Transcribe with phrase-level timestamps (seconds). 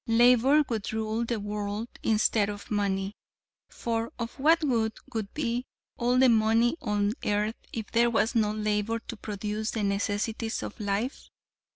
[0.07, 3.13] Labor would rule the world instead of money.
[3.69, 8.51] For of what good would be all the money on earth if there was no
[8.51, 11.29] labor to produce the necessities of life?